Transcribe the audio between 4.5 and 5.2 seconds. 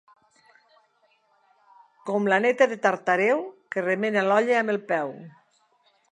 amb el peu.